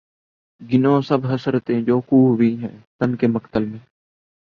گنو 0.61 1.01
سب 1.01 1.25
حسرتیں 1.25 1.81
جو 1.81 1.99
خوں 2.01 2.25
ہوئی 2.27 2.55
ہیں 2.57 2.77
تن 2.99 3.15
کے 3.15 3.27
مقتل 3.27 3.65
میں 3.65 3.79